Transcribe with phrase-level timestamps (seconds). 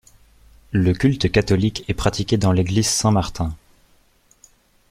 [0.71, 3.53] Le culte catholique est pratiqué dans l'église Saint Martin.